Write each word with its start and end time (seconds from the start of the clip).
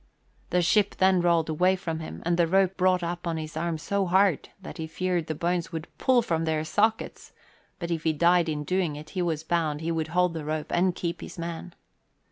The 0.49 0.63
ship 0.63 0.95
then 0.95 1.21
rolled 1.21 1.47
away 1.47 1.75
from 1.75 1.99
him, 1.99 2.23
and 2.25 2.35
the 2.35 2.47
rope 2.47 2.75
brought 2.75 3.03
up 3.03 3.27
on 3.27 3.37
his 3.37 3.55
arm 3.55 3.77
so 3.77 4.07
hard 4.07 4.49
that 4.59 4.79
he 4.79 4.87
feared 4.87 5.27
the 5.27 5.35
bones 5.35 5.71
would 5.71 5.87
pull 5.99 6.23
from 6.23 6.45
their 6.45 6.63
sockets; 6.65 7.33
but 7.77 7.91
if 7.91 8.01
he 8.03 8.11
died 8.11 8.49
in 8.49 8.63
doing 8.63 8.95
it 8.95 9.11
he 9.11 9.21
was 9.21 9.43
bound 9.43 9.81
he 9.81 9.91
would 9.91 10.07
hold 10.07 10.33
the 10.33 10.43
rope 10.43 10.71
and 10.71 10.95
keep 10.95 11.21
his 11.21 11.37
man. 11.37 11.75